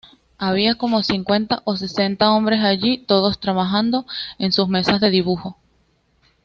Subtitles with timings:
[0.39, 4.07] Había como cincuenta o sesenta hombres allí, todos trabajando
[4.39, 5.59] en sus mesas de dibujo.